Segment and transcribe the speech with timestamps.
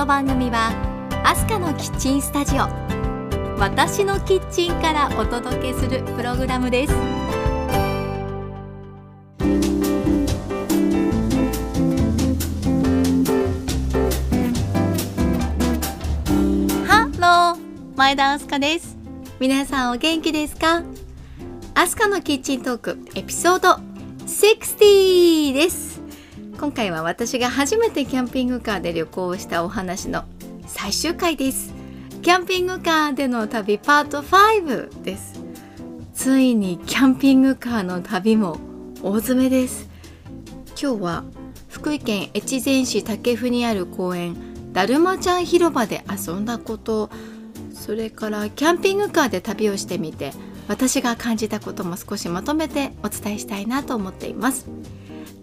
[0.00, 0.72] この番組は
[1.26, 2.60] アスカのキッチンスタジオ
[3.58, 6.94] 私のキッチンからお届けするプログラムです。
[16.86, 18.96] ハロー前田アスカです。
[19.38, 20.82] 皆さんお元気ですか？
[21.74, 23.72] アスカのキッチントークエピソード
[24.24, 25.89] 60です。
[26.60, 30.24] 今回は私が初めてキャンピングカーで旅行をしたお話の
[30.66, 31.72] 最終回です。
[32.20, 35.42] キャンピングカーでの旅パート5です。
[36.12, 38.58] ついにキャンピングカーの旅も
[39.02, 39.88] 大詰めです。
[40.78, 41.24] 今日は
[41.70, 44.36] 福井県越前市武生にある公園
[44.74, 47.08] だるまちゃん広場で遊んだこと
[47.72, 50.32] それからキャンピングカーで旅をしてみて
[50.68, 54.68] 私が感じたことも少しまとめてお伝えしたいなと思っています。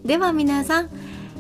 [0.08, 0.90] では皆さん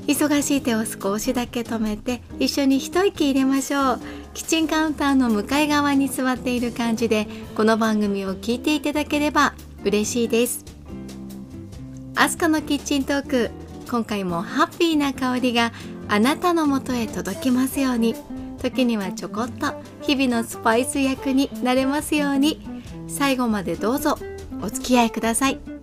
[0.07, 3.99] 忙しい手を少しだけ止めて一緒に一息入れましょう。
[4.33, 10.63] キッチンカウンターの向かい側に座っている感じでこの番組を聞いていただければ嬉しいです。
[12.15, 13.51] アスカのキッチントーク
[13.89, 15.71] 今回もハッピーな香りが
[16.07, 18.15] あなたのもとへ届きますように。
[18.61, 22.65] 時にはちょこっと日々のスパイス役になれますように。
[23.07, 24.17] 最後までどうぞ
[24.61, 25.76] お付き合いください。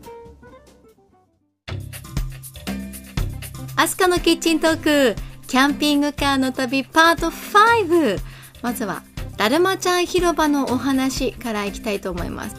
[3.77, 4.77] アスカのキッチントー
[5.15, 8.21] クキャンピングカーの旅パート5
[8.63, 9.03] まずは
[9.37, 12.57] だるまちゃん広場のお話からいきたいと思います。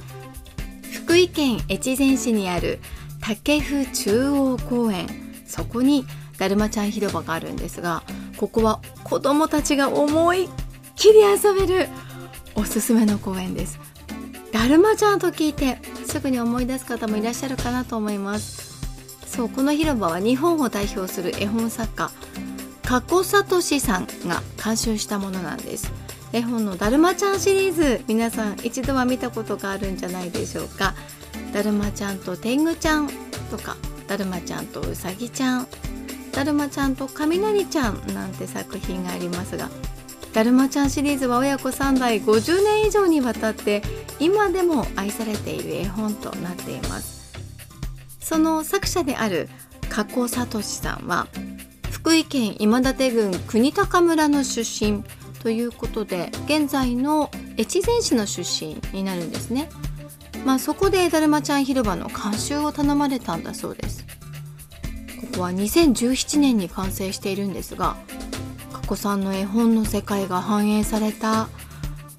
[0.92, 2.80] 福井県越前市にある
[3.22, 5.08] 武生中央公園。
[5.48, 6.06] そこに
[6.38, 8.04] だるまちゃん広場があるんですが
[8.36, 10.50] ここは子供たちが思いっ
[10.96, 11.88] きり遊べる
[12.56, 13.80] おすすめの公園です。
[14.52, 18.65] だるまちゃんと聞いてすぐに思い出す方もいらっしゃるかなと思います。
[19.36, 22.10] そうこの広場は日本を代表する絵本作家
[22.84, 25.92] 加古聡さんが監修したものなんです。
[26.32, 30.94] 絵本のだるまちゃんシリーズ皆さん一度は見たことがあるんじゃないでしょうか。
[31.52, 33.10] だるまちゃんと天狗ちゃん
[33.52, 33.76] とか
[34.08, 35.68] だるまちゃんとうさぎちゃん
[36.32, 39.70] だるまちゃんと雷ちゃんなんて作品がありますが
[40.34, 43.82] だるまちゃんシリーズは親子3代50年以上にわたって
[44.20, 47.15] 今でも愛されている絵本となっています。
[48.26, 49.48] その作者である
[49.88, 51.28] 加古聡さんは
[51.92, 55.04] 福井県今立郡国高村の出身
[55.44, 59.70] ということで現在の越前市の出身になるんですね。
[60.44, 64.08] まあそこでだるまちゃん広場の監修を頼まれたんだそうです。
[65.22, 67.96] ここは2017年に完成しているんですが
[68.74, 71.48] 加古さんの絵本の世界が反映された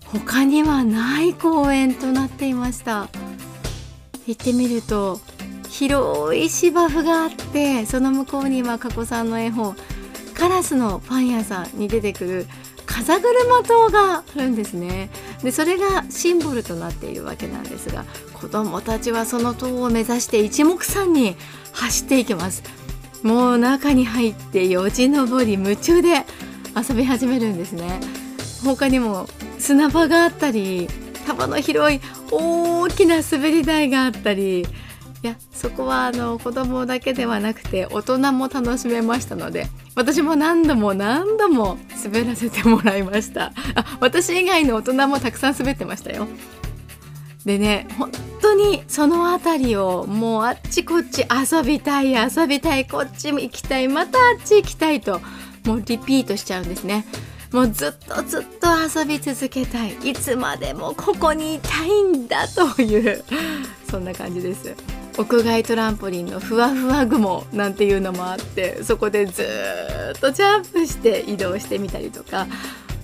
[0.04, 3.08] 他にはない公園となっていました。
[4.28, 5.20] 行ってみると
[5.78, 9.76] 広い芝生があってその向こうには加古さんの絵本
[10.32, 12.46] カラスのパン屋さんに出てくる
[12.86, 15.10] 風車塔があるんですね。
[15.42, 21.36] でそれがシンボルとなっているわけなんですが子どもたちはその塔を目指して一目散に
[21.72, 22.62] 走っていきます。
[23.22, 26.24] もう中に入ってよじ登り夢中で
[26.74, 28.00] 遊び始めるんですね。
[28.64, 29.28] 他にも
[29.58, 30.88] 砂場があったり
[31.26, 32.00] 幅の広い
[32.30, 34.66] 大きな滑り台があったり
[35.26, 39.66] いやそこはあの子供だけではなくて大人も楽しめましたので
[39.96, 43.52] 私も何度も何度も滑らせてもらいました。
[43.74, 46.28] あ私以外の大人もたくさん滑ってましたよ。
[47.44, 55.20] でね本当にその辺りをもうあっちこっち遊びたい遊びたいこっちも行きたいまたあっち行きたいと
[55.64, 57.04] もうリピートしちゃうんですね。
[57.50, 59.96] もうずっとずっと遊び続けたい。
[60.04, 63.24] いつまでもここにいたいんだという
[63.90, 64.95] そんな感じです。
[65.18, 69.42] 屋外トランポリンのふわふわ雲なんていうのもあってそこでず
[70.16, 72.46] っとジャンプして移動してみたりとか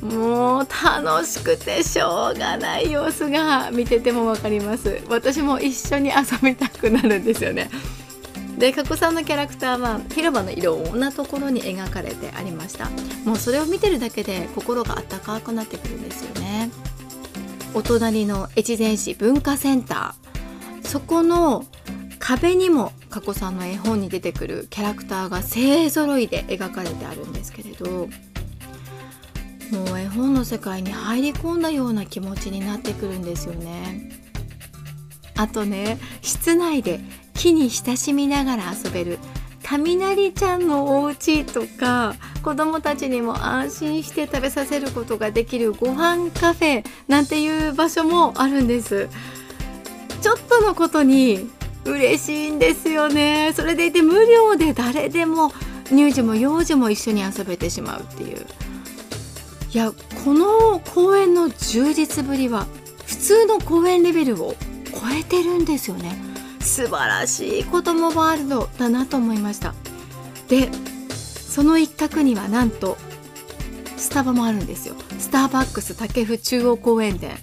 [0.03, 5.00] もう楽しくてしょうがない様子が見てても分かります。
[5.09, 7.70] 私も一緒に遊びたくなるんですよね。
[8.58, 12.91] で加古さんのキャラクターは広場のいろんなところに描かれてありました。
[13.25, 16.69] もうそれを見てるだけで心が温かくなってくるんですよね。
[17.75, 20.87] お隣の越前市文化センター。
[20.87, 21.65] そこの
[22.24, 28.08] 壁にも加古さんの絵本に出てくるキャラクターが勢ぞろいで描かれてあるんですけれど
[29.72, 34.08] もう絵本の世界に入り込んだような気持ちになってくるんですよね。
[35.36, 37.00] あとね室内で
[37.34, 39.19] 木に親しみながら遊べる
[39.64, 42.14] 雷ちゃんのお家とか
[42.44, 49.08] 子供たちにも安心して食べさせることができるご飯カフェなんていう場所もあるんです。
[50.20, 51.50] ちょっとのことに
[51.84, 53.52] 嬉しいんですよね。
[53.55, 55.52] それでいて無料で誰でも
[55.87, 58.46] 乳児も幼児も一緒に遊べてしまうっていう。
[59.73, 59.93] いや
[60.25, 62.67] この公園の充実ぶりは
[63.06, 64.55] 普通の公園レベルを
[64.93, 66.17] 超えてるんですよね。
[66.61, 69.75] 素晴らしい子供ワールドだなと思いました。
[70.49, 70.69] で
[71.19, 72.96] その一角にはなんと
[73.96, 74.94] スタバもあるんですよ。
[75.19, 77.37] スターバックス竹府中央公園店。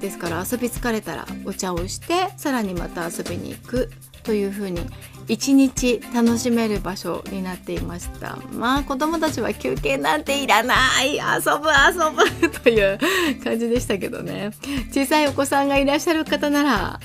[0.00, 3.90] ですから遊び疲れたらお茶をしてさらにまた遊びに行く
[4.22, 4.80] というふうに
[5.26, 8.36] 一日楽しめる場所になっていました。
[8.52, 11.16] まあ子供たちは休憩なんていらない。
[11.16, 11.20] 遊
[11.58, 12.98] ぶ遊ぶという
[13.42, 14.50] 感じでしたけどね。
[14.92, 17.00] 小さいお子さんがいらっしゃる方なら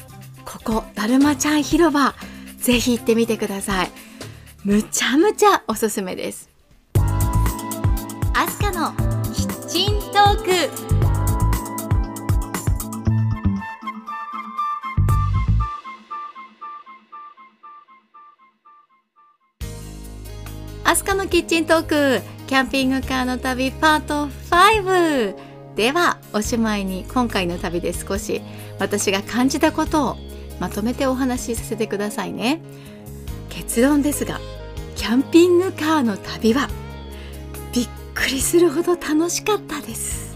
[0.45, 2.13] ここだるまちゃん広場
[2.57, 3.91] ぜひ行ってみてください。
[4.63, 6.49] むちゃむちゃおすすめです。
[8.35, 8.93] アスカの
[9.33, 10.92] キッチントーク。
[20.85, 25.35] アスカのキッチントークキャンピングカーの旅パート5
[25.75, 28.41] ではおしまいに今回の旅で少し
[28.79, 30.17] 私が感じたことを
[30.59, 32.61] まとめてお話しさせてくださいね。
[33.49, 34.39] 結論ですが
[34.95, 36.67] キャンピングカーの旅は
[37.73, 40.35] びっくりするほど楽しかったです。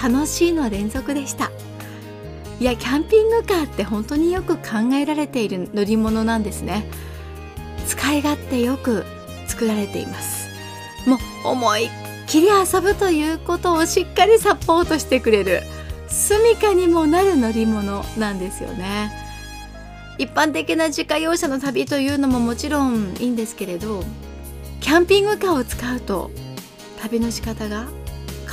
[0.00, 1.50] 楽しいの連続でした。
[2.60, 6.86] いやキャンピングカーって本当によく考えられている乗り物なんですね。
[7.86, 9.04] 使い勝手よく
[9.56, 10.50] 作られています。
[11.06, 11.90] もう思いっ
[12.26, 15.62] きり遊ぶということをしっかりサポートしてくれる
[16.08, 19.10] 住処にもなる乗り物なんですよね。
[20.18, 24.02] 一般的な自家用車の旅というのももちろんいいんですけれど
[24.80, 26.30] キャンピングカーを使うと
[27.02, 27.86] 旅の仕方が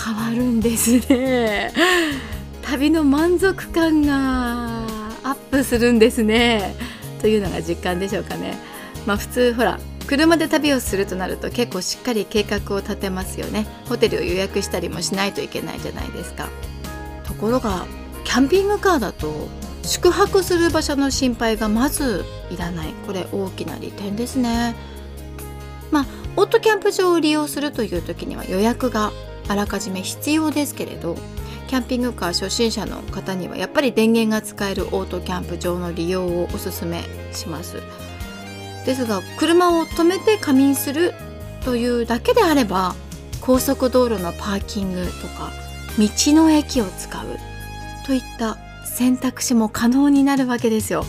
[0.05, 1.73] 変わるんですね。
[2.63, 4.85] 旅の満足感が
[5.23, 6.75] アップするんですね。
[7.21, 8.57] というのが実感でしょうかね。
[9.05, 13.65] まあ普通ほら車で旅をするとなると結構しっかり計画を立てますよね。
[13.87, 16.49] ホテルを予約したりもしないといけないじゃないですか。
[17.23, 17.85] ところが
[18.23, 19.47] キャンピングカーだと
[19.83, 22.93] 宿泊する場所の心配がまずいらない。
[23.05, 24.75] これ大きな利点ですね。
[25.91, 26.05] まあ
[26.35, 29.11] オートキャンプ場を利用するという時には予約が
[29.47, 31.15] あらかじめ必要ですけれど
[31.67, 37.77] キャンピングカー初心者の方にはやっぱり電源が使えるオートキャンプ場の利用をおすすめします。
[38.85, 41.13] ですが車を止めて仮眠する
[41.63, 42.95] というだけであれば
[43.41, 45.51] 高速道路のパーキングとか
[45.97, 47.27] 道の駅を使う
[48.05, 51.05] といった選択肢も可能になるわけですよ。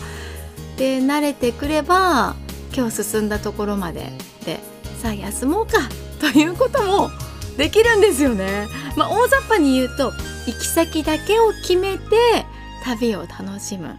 [0.76, 2.34] で慣れてくれば
[2.76, 4.12] 今日進んだところまで
[4.44, 4.58] で
[5.00, 5.78] さあ休もうか
[6.20, 7.10] ということも
[7.56, 8.66] できるんですよね。
[8.96, 10.12] まあ、大雑把に言うと
[10.46, 12.46] 行き先だけを決めて
[12.84, 13.96] 旅を楽しむ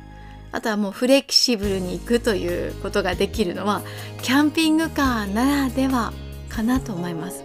[0.56, 3.82] あとはもうフレキシブルに行くということができるのは
[4.22, 6.14] キャンピングカーならでは
[6.48, 7.44] かなと思います。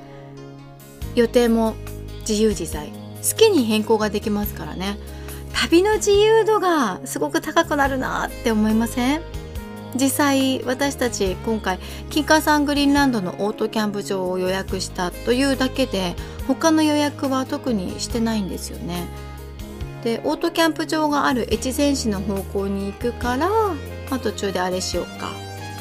[1.16, 1.74] 予定も
[2.20, 2.92] 自由自在。
[3.20, 4.96] 好きに変更ができますからね。
[5.52, 9.22] 旅の自由度がすごく高くなるなって思いません？
[9.96, 11.80] 実際私たち今回
[12.10, 16.14] 金華山グリーンランドのオートキャンプ場を予約したというだけで
[16.46, 19.08] 他の予約は特にしてないんですよね。
[20.04, 23.76] でオートキャンプ場がある越前市の方向に行くから、ま
[24.10, 25.32] あ、途中であれしようか。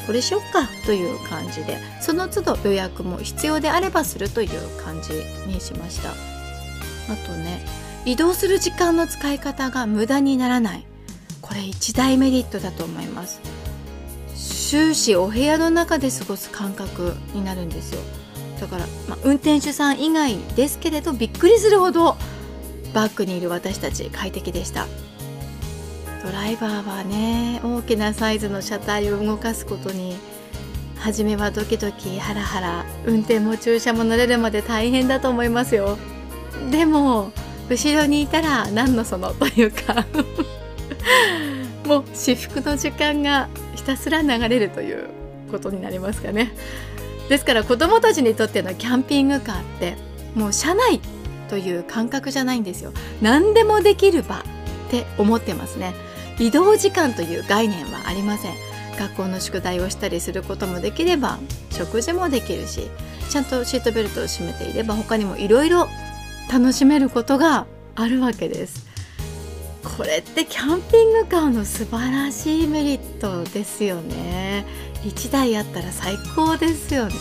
[0.06, 1.78] これしよっかという感じで。
[2.00, 4.50] その都度予約も必要であればするという
[4.82, 5.12] 感じ
[5.46, 6.10] にしました。
[6.10, 6.14] あ
[7.26, 7.64] とね
[8.04, 10.86] 移動する時間の使い方が無駄にならない。
[11.40, 13.40] これ一大メリットだと思います。
[14.70, 18.00] 終始お部屋の中で過ごす感覚になるんですよ。
[18.60, 22.16] だから、まあ、運転手さん以外ですけれどびっくりするほど
[22.92, 24.86] バックにいる私たち快適でした。
[26.22, 30.16] ドライバーはね大きなサイズの車体を動かすことに
[30.96, 35.96] 初めはドキドキハラハラ運転も駐車も慣れるまで大変だと思いますよ。
[36.70, 37.32] でも
[37.70, 40.06] 後ろにいたら何のそのというか。
[41.86, 45.08] もう至福の時間がひたすら流れるという
[45.50, 46.52] ことになりますかね。
[47.28, 49.96] ですから子どもたちにとってのキャンピングカーって
[50.34, 51.00] もう車内
[51.50, 52.92] という感覚じゃないんですよ。
[53.20, 54.42] 何でもできる場っ
[54.90, 55.94] て思ってますね。
[56.38, 58.54] 移動時間という概念はありません。
[58.96, 61.38] 学校の宿題をしたりすることもできれば
[61.70, 62.90] 食事もできるし
[63.30, 65.88] ちゃんとシートベルトを締めていれば他にもいろいろ
[66.52, 68.86] 楽しめることがあるわけです。
[69.96, 74.66] これってキャンピングカーの素晴らしいメリットですよね。
[75.04, 77.14] 1台あったら最高ですよね。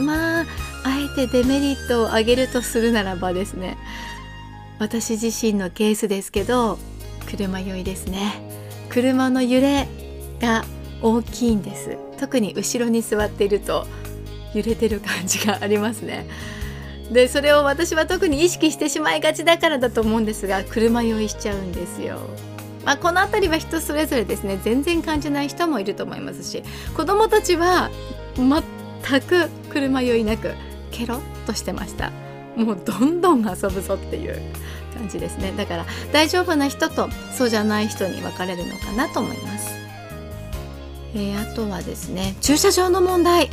[0.00, 0.46] まあ
[0.84, 3.76] あえてデメリットを挙げるとするならばですね
[4.78, 6.78] 私自身のケースですけど
[7.26, 8.40] 車酔いですね。
[8.88, 9.86] 車の揺れ
[10.40, 10.64] が
[11.02, 11.98] 大きいんです。
[12.18, 13.86] 特に後ろに座っていると
[14.54, 16.26] 揺れてる感じがありますね。
[17.12, 22.18] でそれを私は特に意識してしまいがちだからだと思うんですが車酔いしちゃうんですよ。
[22.84, 24.58] まあ、この辺りは人それぞれですね。
[24.62, 26.62] 全然感じない人もいると思いますし
[26.96, 27.90] 子どもたちは
[28.36, 30.54] 全く車酔いなく
[30.98, 32.10] ケロッとしてました。
[32.56, 34.42] もうどんどん遊ぶぞっていう
[34.92, 35.52] 感じですね。
[35.56, 39.70] だから大丈夫な人とそうじゃない人に分かれるのかなと思います、
[41.14, 43.48] えー、あとはですね駐車場の問題。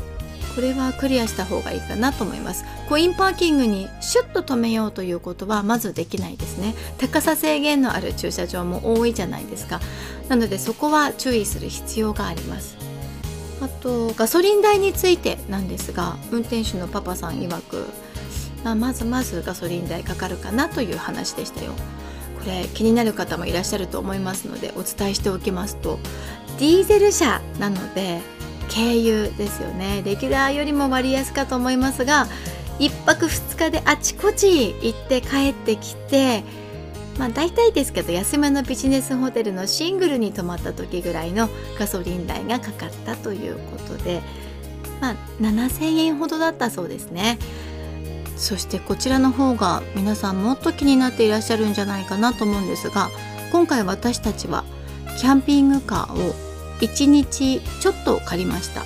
[0.56, 2.64] これはクリアした方がいいかなと思います。
[2.88, 6.74] コインパーキングにシュッと止めようということはまずできないですね。
[6.98, 9.82] 高さ制限のある駐車場も多いじゃないですか。
[10.30, 12.75] なのでそこは注意する必要があります。
[13.66, 17.88] あとガソリン代についてなんですが運転手のパパさん曰く、
[18.64, 21.74] まあ、まずまずガソリン代かかるかなという話でしたよ。
[22.40, 25.98] これ気になる方もいらっしゃると思いますのでお伝えしておきますと
[26.60, 28.20] ディーゼル車なので
[28.72, 30.04] 軽油ですよね。
[30.06, 32.28] レギュラーよりも割安かと思いますが
[32.78, 36.44] 1泊2日であちこち行って帰ってきて
[37.18, 44.22] まあ大体ですけど安めのビジネスホテルのシングルに泊まった時ぐらいのガソリン代がかかったということで
[45.00, 47.38] まあ7000円ほどだったそうですね。
[48.38, 53.10] そしてこちらの方が皆さんもっと気になっていらっしゃるんじゃないかなと思うんですが
[53.54, 54.66] 今回私たちは
[55.18, 56.34] キャンピングカーを
[56.82, 58.82] 1日ちょっと借りました。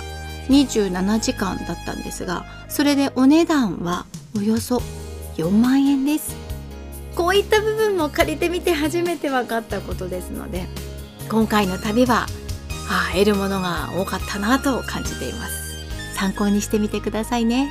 [0.48, 4.06] 27時間だったんですがそれでお値段は
[4.36, 4.82] およそ
[5.36, 6.49] 4万円です。
[7.14, 10.66] こういった部分も借りてみて初めて分かったことですので
[11.28, 12.26] 今回の旅は
[12.88, 15.60] あ得るものが多かったなと感じています。
[16.16, 17.70] 参考にしてみてくださいね。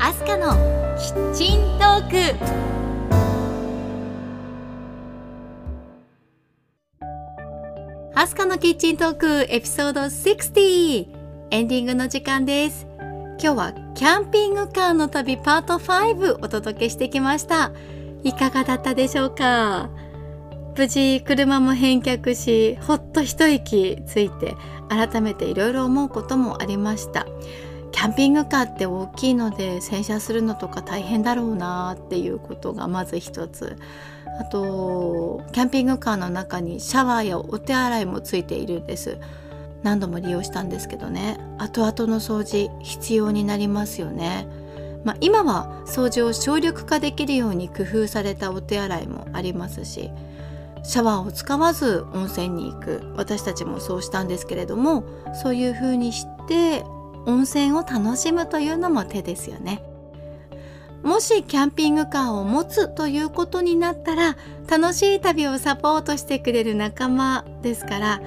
[0.00, 0.54] アスカの
[0.98, 2.16] キッチントーク。
[8.18, 11.06] アスカのキッチントークエピソード60
[11.50, 12.93] エンディングの時間です。
[13.36, 17.72] 今日はキャンピングカーの旅パート5お届けしてきました。
[18.22, 19.90] いかがだったでしょうか？
[20.76, 24.56] 無事車も返却しほっと一息ついて
[24.88, 27.26] 改めていろいろ思うこともありました。
[27.92, 33.76] キャンピングカーって大きいので洗車するのとか大変だろうなっていうことがまず一つ。
[34.40, 39.18] あとキャンピングカーの中にシャワーやお手洗いもついているんです。
[39.84, 41.38] 何度も利用したんですけどね。
[41.58, 44.48] 後々の掃除必要になりますよね、
[45.04, 50.10] まあ、今は掃除を省力化できるように工夫されたお手洗いもありますし
[50.82, 53.02] シャワーを使わず温泉に行く。
[53.16, 56.82] 私たちもそうしたんですけれどもそういう風にして
[57.26, 59.82] 温泉を楽しむというのも手ですよね。
[61.02, 64.36] もしキャンピングカーを持つということになったら
[64.66, 68.22] 楽しい旅をサポートしてくれる仲間ですから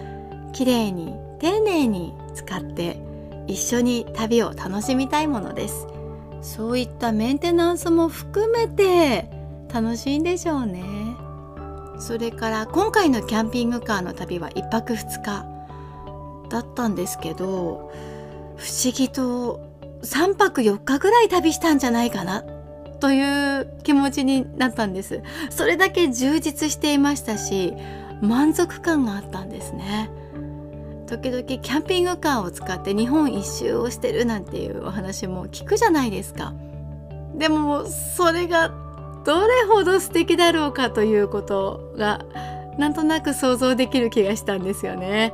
[0.53, 2.97] 綺麗に丁寧に使って
[3.47, 5.87] 一緒に旅を楽しみたいものです。
[6.41, 9.29] そういったメンテナンスも含めて
[9.73, 10.83] 楽しいんでしょうね。
[11.99, 15.45] それから今回のキャンピングカーの旅は1泊2日
[16.49, 17.91] だったんですけど
[18.55, 19.59] 不思議と
[20.03, 22.43] 3泊4日ぐらい旅したんじゃないかな
[22.99, 25.21] という気持ちになったんです。
[25.49, 27.73] それだけ充実していましたし
[28.21, 30.09] 満足感があったんですね。
[31.07, 36.53] 時々キャンピングカーを使って日本一周をしてるなんていうお話も聞くじゃないですか。
[37.35, 38.73] でもそれが
[39.25, 42.25] どれほど素敵だろうかということが
[42.77, 45.33] なんとなく想像できる気がしたんですよね。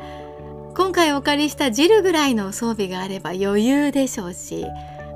[0.75, 4.65] 今回お借りしたジルぐらいの装備があれば余裕でしょうし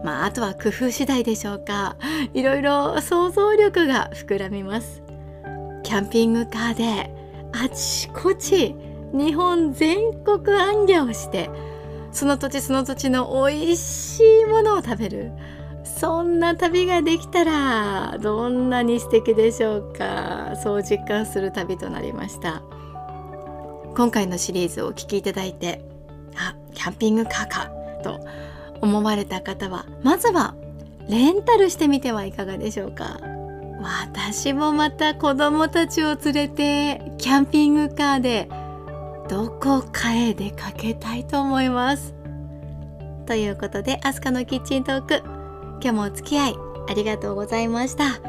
[0.03, 1.97] まあ、あとは工夫次第でしょうか。
[2.33, 5.01] いろいろ想像力が膨らみます。
[5.83, 7.11] キャンピングカーで
[7.53, 8.75] あちこち
[9.13, 11.49] 日本全国行脚して
[12.11, 15.31] その土地その土地の美味しいものを食べる。
[15.83, 20.55] そんな旅ができたらどんなに素敵でしょうか。
[20.61, 22.61] そう実感する旅となりました。
[23.95, 25.81] 今回のシリーズをお聴きいただいて
[26.35, 27.71] あキャンピングカーか
[28.03, 28.19] と
[28.81, 30.53] 思われた方はまずは
[31.09, 33.19] レンタルしてみてはいかがでしょうか。
[33.81, 38.49] 私もまた子供たちを連れてキャンピングカーで
[39.27, 42.13] どこかへ出かけたいと思います。
[43.25, 45.21] ということでアスカのキッチントーク
[45.81, 46.55] 今日もお付き合い
[46.89, 48.19] ありがとうございました。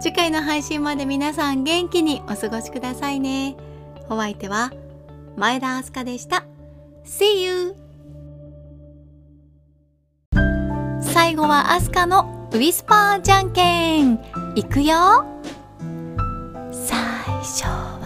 [0.00, 3.56] 次回の配信まで皆さん元気にお過ごしくださいね。
[4.08, 4.72] お相手は
[5.36, 6.44] 前田明日香でした。
[7.04, 7.74] See you!
[11.00, 14.18] 最後はアスカのウィスパーじゃんけん。
[14.54, 15.26] いくよ。
[16.70, 16.96] 最
[17.42, 17.97] 初。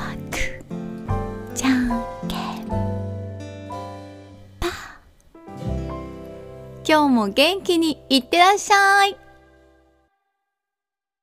[6.92, 9.21] 今日も元気にいってらっしゃい。